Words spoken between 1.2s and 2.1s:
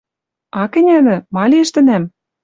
Ма лиэш тӹнӓм?